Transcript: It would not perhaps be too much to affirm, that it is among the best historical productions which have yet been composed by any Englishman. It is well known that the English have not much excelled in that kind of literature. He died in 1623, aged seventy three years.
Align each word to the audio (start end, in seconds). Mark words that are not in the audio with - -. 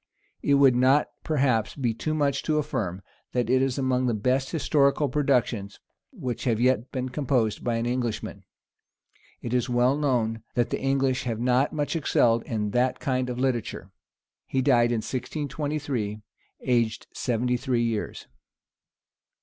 It 0.41 0.55
would 0.55 0.75
not 0.75 1.09
perhaps 1.23 1.75
be 1.75 1.93
too 1.93 2.15
much 2.15 2.41
to 2.41 2.57
affirm, 2.57 3.03
that 3.33 3.51
it 3.51 3.61
is 3.61 3.77
among 3.77 4.07
the 4.07 4.15
best 4.15 4.49
historical 4.49 5.07
productions 5.09 5.79
which 6.09 6.45
have 6.45 6.59
yet 6.59 6.91
been 6.91 7.09
composed 7.09 7.63
by 7.63 7.77
any 7.77 7.93
Englishman. 7.93 8.43
It 9.43 9.53
is 9.53 9.69
well 9.69 9.95
known 9.95 10.41
that 10.55 10.71
the 10.71 10.81
English 10.81 11.25
have 11.25 11.39
not 11.39 11.71
much 11.71 11.95
excelled 11.95 12.41
in 12.45 12.71
that 12.71 12.99
kind 12.99 13.29
of 13.29 13.37
literature. 13.37 13.91
He 14.47 14.63
died 14.63 14.91
in 14.91 15.01
1623, 15.05 16.23
aged 16.61 17.05
seventy 17.13 17.55
three 17.57 17.83
years. 17.83 18.25